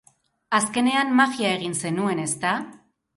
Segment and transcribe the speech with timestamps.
[0.59, 2.55] Azkenean magia egin zenuen, ezta?